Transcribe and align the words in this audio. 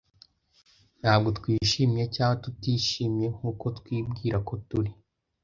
Ntabwo 1.01 1.29
twishimye 1.37 2.03
cyangwa 2.15 2.39
tutishimye 2.43 3.27
nkuko 3.35 3.65
twibwira 3.77 4.37
ko 4.47 4.53
turi. 4.69 4.91